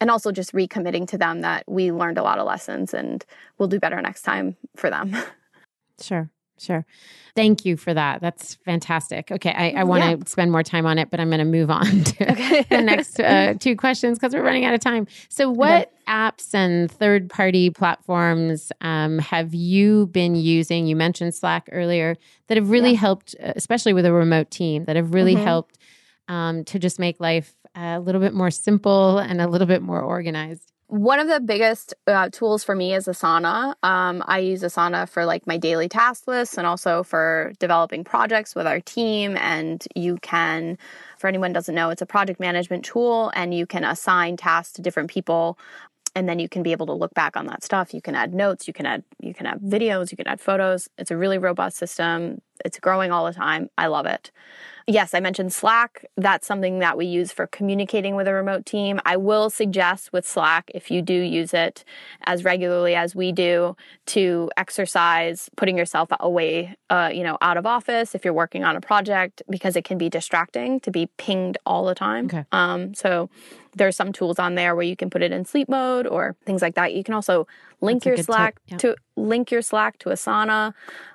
[0.00, 3.24] and also just recommitting to them that we learned a lot of lessons and
[3.58, 5.16] we'll do better next time for them.
[6.02, 6.30] Sure.
[6.60, 6.84] Sure.
[7.34, 8.20] Thank you for that.
[8.20, 9.30] That's fantastic.
[9.30, 9.52] Okay.
[9.52, 10.16] I, I want to yeah.
[10.26, 12.66] spend more time on it, but I'm going to move on to okay.
[12.68, 15.06] the next uh, two questions because we're running out of time.
[15.30, 20.86] So, what apps and third party platforms um, have you been using?
[20.86, 22.16] You mentioned Slack earlier
[22.48, 22.98] that have really yeah.
[22.98, 25.44] helped, uh, especially with a remote team, that have really mm-hmm.
[25.44, 25.78] helped
[26.28, 30.00] um, to just make life a little bit more simple and a little bit more
[30.00, 30.72] organized?
[30.88, 33.74] One of the biggest uh, tools for me is Asana.
[33.84, 38.56] Um, I use Asana for like my daily task lists and also for developing projects
[38.56, 39.36] with our team.
[39.36, 40.78] And you can,
[41.16, 44.82] for anyone doesn't know, it's a project management tool, and you can assign tasks to
[44.82, 45.56] different people
[46.16, 48.34] and then you can be able to look back on that stuff you can add
[48.34, 51.38] notes you can add you can add videos you can add photos it's a really
[51.38, 53.70] robust system it's growing all the time.
[53.78, 54.30] I love it.
[54.86, 56.04] Yes, I mentioned Slack.
[56.16, 58.98] That's something that we use for communicating with a remote team.
[59.04, 61.84] I will suggest with Slack, if you do use it
[62.24, 67.66] as regularly as we do, to exercise putting yourself away, uh, you know, out of
[67.66, 71.56] office if you're working on a project, because it can be distracting to be pinged
[71.64, 72.26] all the time.
[72.26, 72.44] Okay.
[72.50, 73.30] Um, so
[73.76, 76.62] there's some tools on there where you can put it in sleep mode or things
[76.62, 76.94] like that.
[76.94, 77.46] You can also
[77.80, 80.74] link that's your Slack to link your Slack to Asana,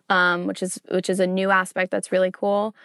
[0.10, 2.76] um, which is which is a new aspect that's really cool.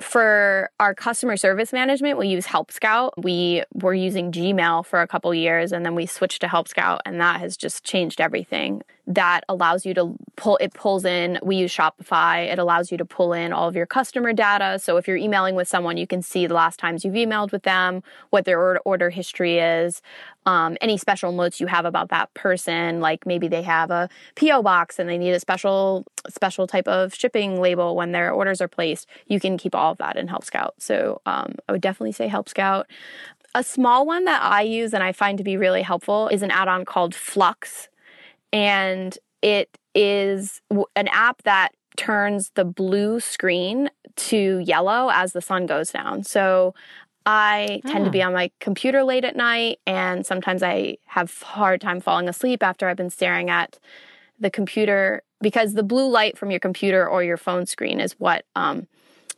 [0.00, 3.14] For our customer service management, we use Help Scout.
[3.16, 7.00] We were using Gmail for a couple years and then we switched to Help Scout
[7.06, 11.56] and that has just changed everything that allows you to pull it pulls in we
[11.56, 14.78] use shopify it allows you to pull in all of your customer data.
[14.78, 17.62] So if you're emailing with someone you can see the last times you've emailed with
[17.62, 20.02] them what their order history is
[20.44, 24.62] um, any special notes you have about that person like maybe they have a po
[24.62, 28.68] box and they need a special special type of shipping label when their orders are
[28.68, 32.12] placed you can keep all of that in help scout so um, i would definitely
[32.12, 32.86] say help scout
[33.54, 36.50] a small one that i use and i find to be really helpful is an
[36.50, 37.88] add-on called f.lux
[38.52, 40.60] and it is
[40.94, 46.22] an app that turns the blue screen to yellow as the sun goes down.
[46.22, 46.74] So
[47.24, 48.28] I tend to be ah.
[48.28, 52.88] on my computer late at night, and sometimes I have hard time falling asleep after
[52.88, 53.78] I've been staring at
[54.38, 58.44] the computer because the blue light from your computer or your phone screen is what
[58.54, 58.86] um,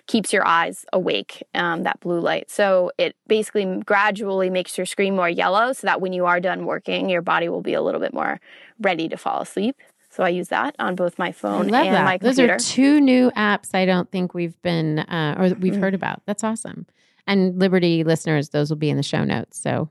[0.08, 2.50] keeps your eyes awake, um, that blue light.
[2.50, 6.64] So it basically gradually makes your screen more yellow so that when you are done
[6.64, 8.40] working, your body will be a little bit more
[8.80, 9.76] ready to fall asleep.
[10.10, 12.04] So I use that on both my phone and that.
[12.04, 12.58] my computer.
[12.58, 15.82] Those are two new apps I don't think we've been uh, or we've mm-hmm.
[15.82, 16.22] heard about.
[16.26, 16.86] That's awesome.
[17.26, 19.60] And Liberty listeners, those will be in the show notes.
[19.60, 19.90] So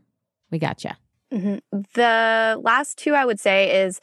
[0.50, 0.92] we got you.
[1.32, 1.82] Mm-hmm.
[1.94, 4.00] The last two I would say is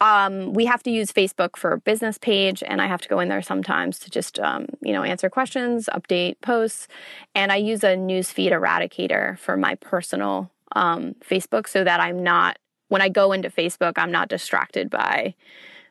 [0.00, 3.28] um, we have to use Facebook for business page, and I have to go in
[3.28, 6.88] there sometimes to just um, you know answer questions, update posts,
[7.34, 12.58] and I use a newsfeed eradicator for my personal um, Facebook so that I'm not
[12.88, 15.34] when I go into Facebook, I'm not distracted by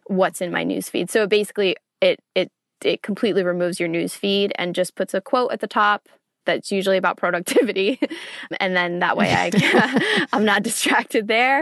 [0.06, 1.10] what's in my newsfeed.
[1.10, 2.52] So basically, it it
[2.84, 6.10] it completely removes your newsfeed and just puts a quote at the top
[6.46, 8.00] that's usually about productivity.
[8.60, 11.62] And then that way i i'm not distracted there.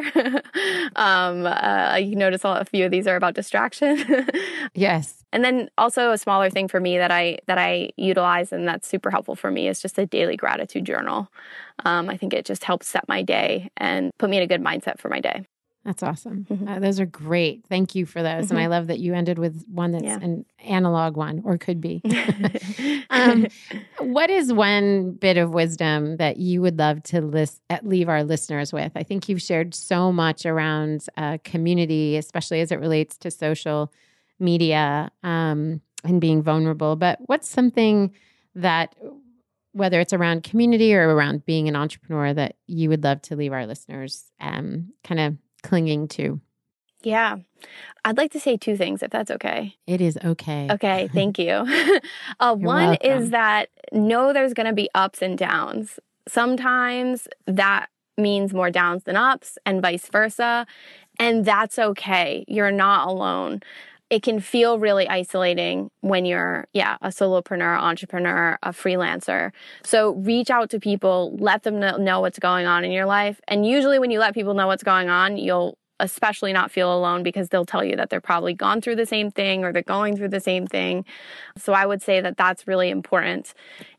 [0.96, 4.28] Um uh, you notice a few of these are about distraction.
[4.74, 5.24] Yes.
[5.32, 8.88] And then also a smaller thing for me that i that i utilize and that's
[8.88, 11.30] super helpful for me is just a daily gratitude journal.
[11.86, 14.62] Um, i think it just helps set my day and put me in a good
[14.62, 15.46] mindset for my day
[15.84, 16.46] that's awesome.
[16.52, 16.68] Mm-hmm.
[16.68, 17.64] Uh, those are great.
[17.70, 18.46] Thank you for those.
[18.46, 18.52] Mm-hmm.
[18.52, 18.72] And I mm-hmm.
[18.72, 20.20] love that you ended with one that's yeah.
[20.22, 22.02] an analog one or could be.
[23.10, 23.48] um,
[24.00, 28.24] what is one bit of wisdom that you would love to list, uh, leave our
[28.24, 28.92] listeners with?
[28.96, 33.94] I think you've shared so much around uh, community, especially as it relates to social
[34.40, 36.98] media um, and being vulnerable.
[36.98, 38.12] But what's something
[38.56, 38.94] that,
[39.72, 43.54] whether it's around community or around being an entrepreneur, that you would love to leave
[43.54, 46.42] our listeners um, kind of clinging to?
[47.04, 47.38] Yeah.
[48.06, 49.76] I'd like to say two things if that's okay.
[49.88, 50.68] It is okay.
[50.72, 51.52] Okay, thank you.
[52.40, 53.12] uh, one welcome.
[53.12, 56.00] is that know there's going to be ups and downs.
[56.28, 60.66] Sometimes that means more downs than ups and vice versa.
[61.20, 62.46] And that's okay.
[62.48, 63.62] You're not alone
[64.12, 69.52] it can feel really isolating when you're, yeah, a solopreneur, entrepreneur, a freelancer.
[69.86, 73.40] So reach out to people, let them know what's going on in your life.
[73.48, 77.24] And usually when you let people know what's going on, you'll especially not feel alone
[77.24, 80.18] because they'll tell you that they're probably gone through the same thing or they're going
[80.18, 81.06] through the same thing.
[81.58, 83.54] So I would say that that's really important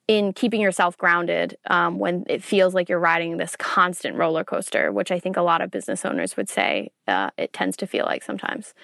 [0.08, 4.92] in keeping yourself grounded um, when it feels like you're riding this constant roller coaster,
[4.92, 8.04] which I think a lot of business owners would say uh, it tends to feel
[8.04, 8.74] like sometimes.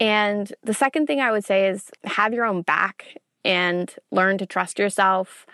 [0.00, 4.46] And the second thing I would say is have your own back and learn to
[4.46, 5.46] trust yourself.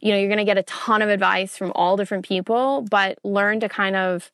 [0.00, 3.18] You know, you're going to get a ton of advice from all different people, but
[3.24, 4.30] learn to kind of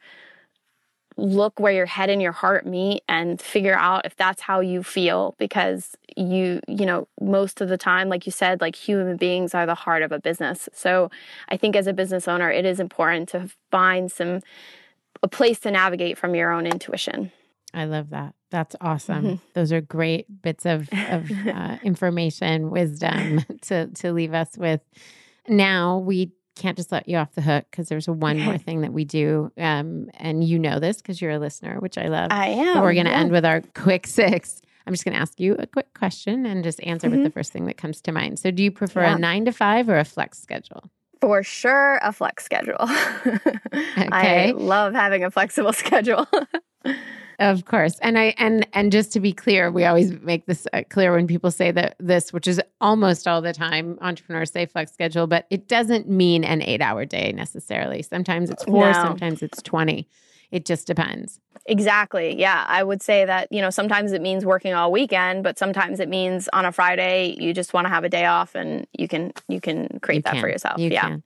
[1.16, 4.82] look where your head and your heart meet and figure out if that's how you
[4.82, 9.54] feel because you you know most of the time like you said like human beings
[9.54, 11.10] are the heart of a business so
[11.48, 14.40] i think as a business owner it is important to find some
[15.22, 17.32] a place to navigate from your own intuition
[17.76, 18.35] I love that.
[18.50, 19.24] That's awesome.
[19.24, 19.34] Mm-hmm.
[19.54, 24.80] Those are great bits of, of uh, information, wisdom to to leave us with.
[25.48, 28.92] Now we can't just let you off the hook because there's one more thing that
[28.92, 32.28] we do, um, and you know this because you're a listener, which I love.
[32.30, 32.80] I am.
[32.80, 33.20] we're going to yeah.
[33.20, 34.62] end with our quick six.
[34.86, 37.16] I'm just going to ask you a quick question and just answer mm-hmm.
[37.16, 38.38] with the first thing that comes to mind.
[38.38, 39.16] So, do you prefer yeah.
[39.16, 40.84] a nine to five or a flex schedule?
[41.20, 42.76] For sure, a flex schedule.
[42.80, 43.50] okay.
[44.48, 46.28] I love having a flexible schedule.
[47.38, 47.98] Of course.
[48.00, 51.26] And I and and just to be clear, we always make this uh, clear when
[51.26, 55.46] people say that this, which is almost all the time, entrepreneurs say flex schedule, but
[55.50, 58.02] it doesn't mean an 8-hour day necessarily.
[58.02, 58.92] Sometimes it's 4, no.
[58.92, 60.08] sometimes it's 20.
[60.50, 61.40] It just depends.
[61.66, 62.38] Exactly.
[62.38, 62.64] Yeah.
[62.68, 66.08] I would say that, you know, sometimes it means working all weekend, but sometimes it
[66.08, 69.32] means on a Friday you just want to have a day off and you can
[69.48, 70.40] you can create you that can.
[70.40, 70.78] for yourself.
[70.78, 71.08] You yeah.
[71.08, 71.22] Can.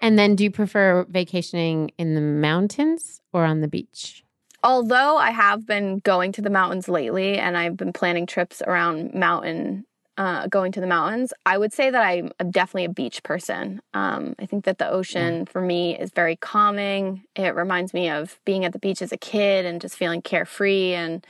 [0.00, 4.21] And then do you prefer vacationing in the mountains or on the beach?
[4.64, 9.12] Although I have been going to the mountains lately and I've been planning trips around
[9.12, 9.86] mountain
[10.16, 13.80] uh, going to the mountains, I would say that I'm definitely a beach person.
[13.94, 15.44] Um, I think that the ocean yeah.
[15.50, 17.24] for me is very calming.
[17.34, 20.94] It reminds me of being at the beach as a kid and just feeling carefree,
[20.94, 21.26] and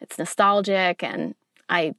[0.00, 1.02] it's nostalgic.
[1.02, 1.34] And
[1.68, 1.94] I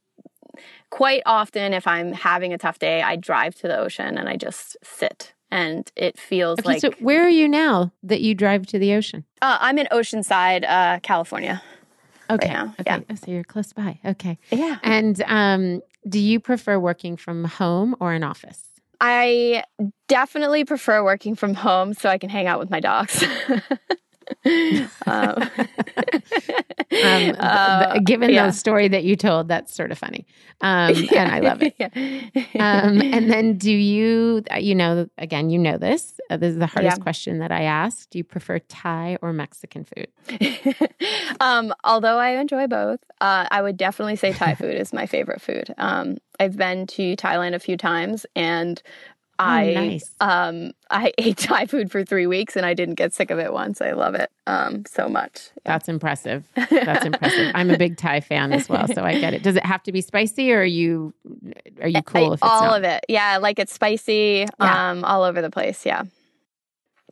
[0.90, 4.36] quite often, if I'm having a tough day, I drive to the ocean and I
[4.36, 5.34] just sit.
[5.50, 6.80] And it feels okay, like.
[6.80, 9.24] So, where are you now that you drive to the ocean?
[9.40, 11.62] Uh, I'm in Oceanside, uh, California.
[12.30, 12.54] Okay.
[12.54, 12.82] Right okay.
[12.86, 13.00] Yeah.
[13.08, 13.98] Oh, so you're close by.
[14.04, 14.38] Okay.
[14.50, 14.78] Yeah.
[14.82, 18.64] And um, do you prefer working from home or an office?
[19.00, 19.64] I
[20.08, 23.24] definitely prefer working from home so I can hang out with my dogs.
[25.06, 25.50] um,
[27.04, 28.46] um, uh, given yeah.
[28.46, 30.26] the story that you told, that's sort of funny.
[30.60, 31.18] Um, yeah.
[31.18, 31.74] And I love it.
[31.78, 31.88] Yeah.
[32.58, 36.20] Um, and then, do you, you know, again, you know this.
[36.30, 38.08] Uh, this is the hardest question that I ask.
[38.10, 40.08] Do you prefer Thai or Mexican food?
[41.40, 45.40] Um, although I enjoy both, uh, I would definitely say Thai food is my favorite
[45.40, 45.72] food.
[45.78, 48.82] Um, I've been to Thailand a few times and
[49.40, 50.14] Oh, I nice.
[50.20, 53.52] um I ate Thai food for three weeks and I didn't get sick of it
[53.52, 53.80] once.
[53.80, 55.50] I love it um so much.
[55.64, 55.72] Yeah.
[55.72, 56.44] That's impressive.
[56.70, 57.52] That's impressive.
[57.54, 59.42] I'm a big Thai fan as well, so I get it.
[59.42, 61.14] Does it have to be spicy, or are you
[61.80, 62.78] are you cool I, if all not?
[62.78, 63.04] of it?
[63.08, 64.90] Yeah, like it's spicy, yeah.
[64.90, 65.86] um, all over the place.
[65.86, 66.04] Yeah.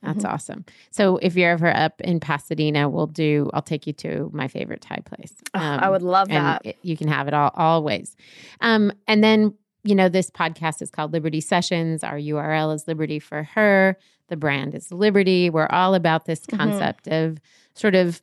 [0.03, 0.35] That's mm-hmm.
[0.35, 0.65] awesome.
[0.91, 3.51] So if you're ever up in Pasadena, we'll do.
[3.55, 5.35] I'll take you to my favorite Thai place.
[5.55, 6.63] Um, oh, I would love that.
[6.65, 8.15] It, you can have it all always.
[8.61, 9.55] Um, and then
[9.87, 12.03] you know, this podcast is called Liberty Sessions.
[12.03, 13.97] Our URL is Liberty for Her.
[14.29, 15.49] The brand is Liberty.
[15.49, 16.57] We're all about this mm-hmm.
[16.57, 17.33] concept mm-hmm.
[17.33, 17.39] of
[17.75, 18.21] sort of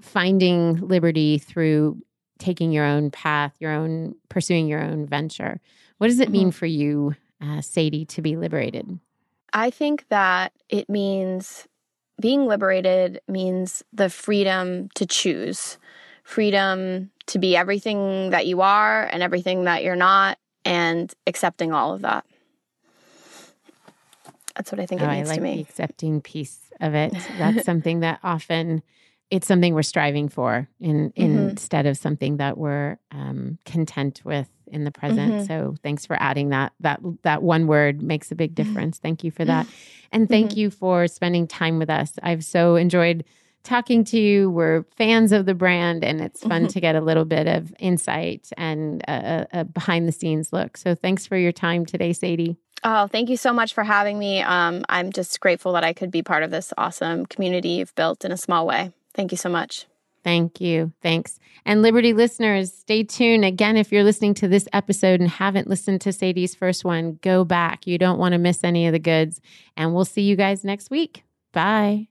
[0.00, 2.00] finding liberty through
[2.38, 5.60] taking your own path, your own pursuing your own venture.
[5.98, 6.32] What does it mm-hmm.
[6.32, 8.98] mean for you, uh, Sadie, to be liberated?
[9.52, 11.66] I think that it means
[12.20, 15.78] being liberated means the freedom to choose,
[16.22, 21.92] freedom to be everything that you are and everything that you're not, and accepting all
[21.92, 22.24] of that.
[24.56, 25.54] That's what I think oh, it means I like to me.
[25.56, 27.12] The accepting piece of it.
[27.38, 28.82] That's something that often
[29.30, 31.48] it's something we're striving for in, in mm-hmm.
[31.50, 35.32] instead of something that we're um, content with in the present.
[35.32, 35.44] Mm-hmm.
[35.44, 36.72] So thanks for adding that.
[36.80, 38.98] That that one word makes a big difference.
[38.98, 39.66] Thank you for that.
[40.12, 40.60] And thank mm-hmm.
[40.60, 42.12] you for spending time with us.
[42.22, 43.24] I've so enjoyed
[43.62, 44.50] talking to you.
[44.50, 46.66] We're fans of the brand, and it's fun mm-hmm.
[46.68, 50.76] to get a little bit of insight and a, a, behind the scenes look.
[50.76, 52.56] So, thanks for your time today, Sadie.
[52.82, 54.40] Oh, thank you so much for having me.
[54.40, 58.24] Um, I'm just grateful that I could be part of this awesome community you've built
[58.24, 58.92] in a small way.
[59.14, 59.86] Thank you so much.
[60.22, 60.92] Thank you.
[61.02, 61.38] Thanks.
[61.64, 63.44] And Liberty listeners, stay tuned.
[63.44, 67.44] Again, if you're listening to this episode and haven't listened to Sadie's first one, go
[67.44, 67.86] back.
[67.86, 69.40] You don't want to miss any of the goods.
[69.76, 71.24] And we'll see you guys next week.
[71.52, 72.08] Bye.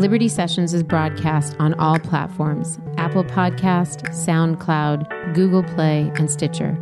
[0.00, 6.74] Liberty Sessions is broadcast on all platforms Apple Podcast, SoundCloud, Google Play, and Stitcher.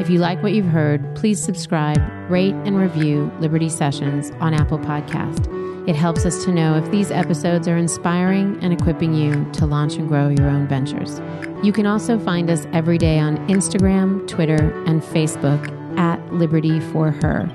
[0.00, 2.00] If you like what you've heard, please subscribe,
[2.30, 5.46] rate, and review Liberty Sessions on Apple Podcast.
[5.86, 9.96] It helps us to know if these episodes are inspiring and equipping you to launch
[9.96, 11.20] and grow your own ventures.
[11.62, 17.10] You can also find us every day on Instagram, Twitter, and Facebook at Liberty for
[17.10, 17.46] Her.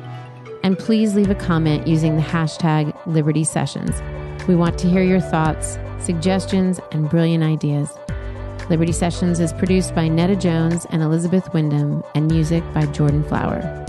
[0.61, 3.99] And please leave a comment using the hashtag Liberty Sessions.
[4.47, 7.91] We want to hear your thoughts, suggestions, and brilliant ideas.
[8.69, 13.85] Liberty Sessions is produced by Netta Jones and Elizabeth Wyndham, and music by Jordan Flower.